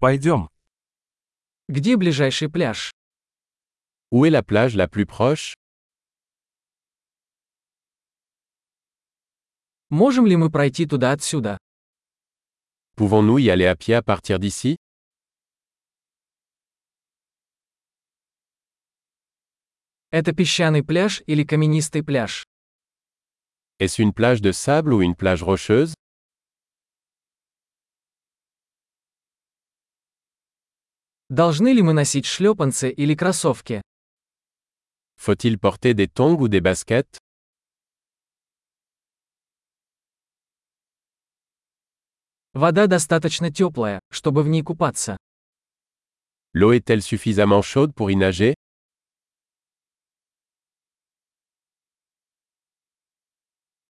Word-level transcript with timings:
Пойдем. 0.00 0.48
Где 1.68 1.96
ближайший 1.96 2.48
пляж? 2.48 2.92
Où 4.12 4.24
est 4.24 4.30
la 4.30 4.44
plage 4.44 4.76
la 4.76 4.86
plus 4.86 5.06
proche 5.06 5.54
Можем 9.90 10.26
ли 10.26 10.36
мы 10.36 10.50
пройти 10.52 10.86
туда 10.86 11.10
отсюда? 11.10 11.58
Pouvons-nous 12.96 13.38
y 13.38 13.50
aller 13.50 13.66
à 13.66 13.74
pied 13.74 13.94
à 13.94 14.02
partir 14.02 14.38
d'ici 14.38 14.76
Это 20.12 20.32
песчаный 20.32 20.84
пляж 20.84 21.22
или 21.26 21.42
каменистый 21.42 22.04
пляж? 22.04 22.44
Est-ce 23.80 24.00
une 24.00 24.12
plage 24.12 24.40
de 24.42 24.52
sable 24.52 24.92
ou 24.92 25.02
une 25.02 25.16
plage 25.16 25.42
rocheuse 25.42 25.94
Должны 31.30 31.74
ли 31.74 31.82
мы 31.82 31.92
носить 31.92 32.24
шлепанцы 32.24 32.90
или 32.90 33.14
кроссовки? 33.14 33.82
Faut-il 35.16 35.58
porter 35.58 35.92
des 35.92 36.08
tongs 36.08 36.40
ou 36.40 36.48
des 36.48 36.60
baskets 36.60 37.18
Вода 42.54 42.86
достаточно 42.86 43.52
теплая, 43.52 44.00
чтобы 44.10 44.42
в 44.42 44.48
ней 44.48 44.62
купаться. 44.62 45.18
L'eau 46.54 46.72
est-elle 46.72 47.02
suffisamment 47.02 47.60
chaude 47.60 47.92
pour 47.94 48.10
y 48.10 48.16
nager 48.16 48.54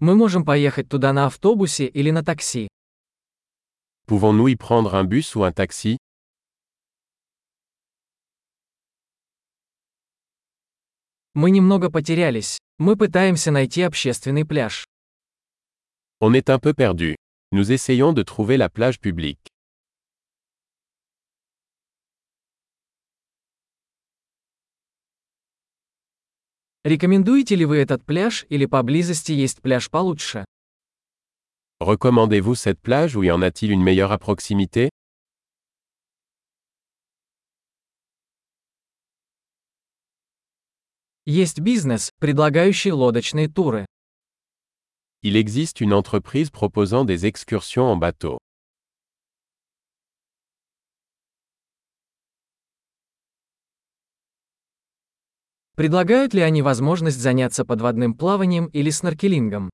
Мы 0.01 0.17
можем 0.17 0.45
поехать 0.45 0.89
туда 0.89 1.13
на 1.13 1.27
автобусе 1.27 1.87
или 1.87 2.11
на 2.11 2.25
такси. 2.25 2.67
Pouvons-nous 4.09 4.49
y 4.49 4.57
prendre 4.57 4.97
un 4.97 5.05
bus 5.05 5.37
ou 5.37 5.45
un 5.45 5.53
taxi 5.53 5.99
Мы 11.35 11.51
немного 11.51 11.91
потерялись. 11.91 12.59
Мы 12.79 12.97
пытаемся 12.97 13.51
найти 13.51 13.83
общественный 13.83 14.45
пляж. 14.45 14.87
On 16.21 16.35
est 16.35 16.51
un 16.51 16.59
peu 16.59 16.75
perdu. 16.75 17.15
Nous 17.53 17.71
essayons 17.71 18.13
de 18.13 18.25
trouver 18.25 18.57
la 18.57 18.69
plage 18.69 18.99
publique. 18.99 19.47
Рекомендуете 26.85 27.55
ли 27.55 27.65
вы 27.65 27.77
этот 27.79 28.05
пляж 28.05 28.47
или 28.49 28.67
поблизости 28.67 29.33
есть 29.33 29.61
пляж 29.61 29.91
получше? 29.91 30.45
Recommandez-vous 31.81 32.57
cette 32.57 32.81
plage 32.81 33.15
ou 33.15 33.23
y 33.23 33.31
en 33.31 33.43
a-t-il 33.43 33.71
une 33.71 33.83
meilleure 33.83 34.11
à 34.11 34.19
proximité 34.19 34.91
Есть 41.31 41.61
бизнес, 41.61 42.11
предлагающий 42.21 42.91
лодочные 42.91 43.49
туры. 43.49 43.85
Il 45.21 45.37
existe 45.37 45.83
une 45.83 45.93
entreprise 45.93 46.49
proposant 46.49 47.05
des 47.05 47.27
excursions 47.27 47.85
en 47.85 47.97
bateau. 47.99 48.39
Предлагают 55.77 56.33
ли 56.33 56.41
они 56.41 56.63
возможность 56.63 57.21
заняться 57.21 57.67
подводным 57.67 58.15
плаванием 58.15 58.69
или 58.69 58.89
сноркелингом? 58.89 59.69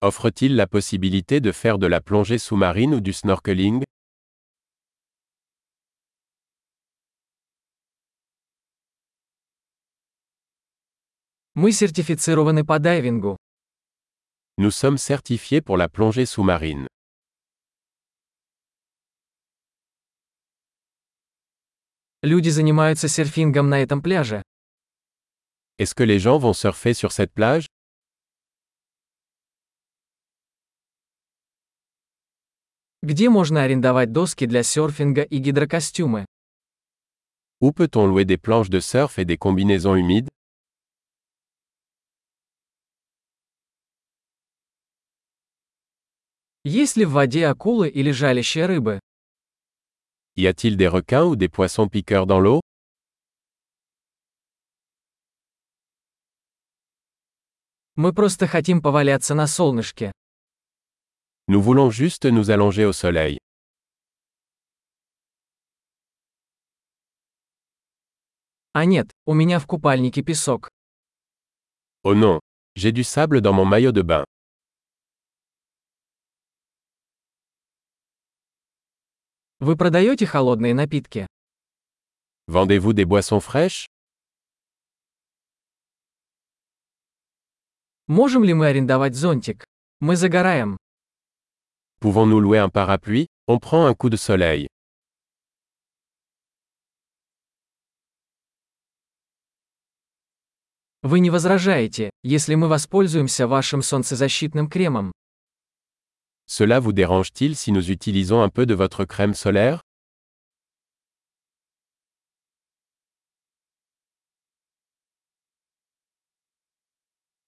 Offre-t-il 0.00 0.56
la 0.56 0.66
possibilité 0.66 1.40
de 1.40 1.52
faire 1.52 1.76
de 1.76 1.86
la 1.86 2.00
plongée 2.00 2.38
sous-marine 2.38 2.94
ou 2.94 3.00
du 3.00 3.12
snorkeling 3.12 3.84
Мы 11.56 11.70
сертифицированы 11.70 12.64
по 12.64 12.80
дайвингу. 12.80 13.36
Nous 14.58 14.72
sommes 14.72 14.98
certifiés 14.98 15.60
pour 15.60 15.76
la 15.76 15.88
plongée 15.88 16.26
sous-marine. 16.26 16.88
Люди 22.22 22.48
занимаются 22.48 23.06
серфингом 23.06 23.68
на 23.68 23.80
этом 23.80 24.02
пляже. 24.02 24.42
Est-ce 25.78 25.94
que 25.94 26.02
les 26.02 26.18
gens 26.18 26.38
vont 26.38 26.54
surfer 26.54 26.92
sur 26.92 27.12
cette 27.12 27.32
plage 27.32 27.66
Где 33.02 33.28
можно 33.28 33.62
арендовать 33.62 34.10
доски 34.10 34.46
для 34.46 34.64
серфинга 34.64 35.22
и 35.22 35.38
гидрокостюмы? 35.38 36.24
Où 37.60 37.70
peut-on 37.70 38.08
louer 38.08 38.24
des 38.24 38.38
planches 38.38 38.70
de 38.70 38.80
surf 38.80 39.20
et 39.20 39.24
des 39.24 39.38
combinaisons 39.38 39.94
humides 39.94 40.28
Есть 46.66 46.96
ли 46.96 47.04
в 47.04 47.10
воде 47.10 47.46
акулы 47.46 47.90
или 47.90 48.10
жалящие 48.10 48.64
рыбы? 48.64 48.98
Y 50.34 50.46
a-t-il 50.46 50.76
des 50.78 50.88
requins 50.88 51.24
ou 51.26 51.36
des 51.36 51.50
poissons 51.50 51.88
piqueurs 51.90 52.26
dans 52.26 52.40
l'eau 52.40 52.60
Мы 57.96 58.14
просто 58.14 58.46
хотим 58.46 58.80
поваляться 58.80 59.34
на 59.34 59.46
солнышке. 59.46 60.10
Nous 61.46 61.60
voulons 61.60 61.90
juste 61.90 62.24
nous 62.24 62.50
allonger 62.50 62.86
au 62.86 62.92
soleil. 62.94 63.38
А 68.72 68.86
нет, 68.86 69.10
у 69.26 69.34
меня 69.34 69.58
в 69.60 69.66
купальнике 69.66 70.22
песок. 70.22 70.70
Oh 72.02 72.14
non, 72.14 72.40
j'ai 72.74 72.90
du 72.92 73.04
sable 73.04 73.42
dans 73.42 73.52
mon 73.52 73.66
maillot 73.66 73.92
de 73.92 74.02
bain. 74.02 74.23
Вы 79.64 79.78
продаете 79.78 80.26
холодные 80.26 80.74
напитки? 80.74 81.26
Vendez-vous 82.48 82.92
des 82.92 83.06
boissons 83.06 83.40
fraîches 83.40 83.86
Можем 88.06 88.44
ли 88.44 88.52
мы 88.52 88.66
арендовать 88.66 89.14
зонтик? 89.14 89.64
Мы 90.00 90.16
загораем. 90.16 90.76
Pouvons-nous 92.02 92.40
louer 92.40 92.58
un 92.58 92.68
parapluie 92.68 93.26
On 93.46 93.58
prend 93.58 93.86
un 93.86 93.94
coup 93.94 94.10
de 94.10 94.18
soleil. 94.18 94.68
Вы 101.00 101.20
не 101.20 101.30
возражаете, 101.30 102.10
если 102.22 102.54
мы 102.54 102.68
воспользуемся 102.68 103.46
вашим 103.46 103.80
солнцезащитным 103.80 104.68
кремом? 104.68 105.12
Cela 106.47 106.79
vous 106.79 106.93
dérange-t-il 106.93 107.55
si 107.55 107.71
nous 107.71 107.91
utilisons 107.91 108.41
un 108.41 108.49
peu 108.49 108.65
de 108.65 108.73
votre 108.73 109.05
crème 109.05 109.33
solaire 109.33 109.81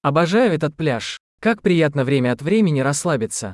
Обожаю 0.04 0.52
этот 0.52 0.76
пляж. 0.76 1.20
Как 1.40 1.62
приятно 1.62 2.04
время 2.04 2.32
от 2.32 2.42
времени 2.42 2.82
расслабиться. 2.82 3.54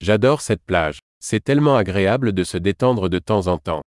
J'adore 0.00 0.40
cette 0.40 0.62
plage. 0.64 1.00
C'est 1.20 1.44
tellement 1.44 1.76
agréable 1.76 2.32
de 2.32 2.44
se 2.44 2.56
détendre 2.56 3.08
de 3.08 3.18
temps 3.18 3.46
en 3.46 3.58
temps. 3.58 3.82